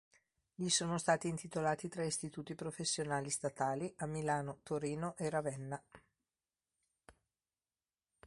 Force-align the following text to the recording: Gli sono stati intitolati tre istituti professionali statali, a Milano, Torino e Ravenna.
Gli 0.55 0.69
sono 0.69 0.97
stati 0.97 1.27
intitolati 1.27 1.87
tre 1.87 2.07
istituti 2.07 2.55
professionali 2.55 3.29
statali, 3.29 3.93
a 3.97 4.07
Milano, 4.07 4.61
Torino 4.63 5.13
e 5.15 5.29
Ravenna. 5.29 5.83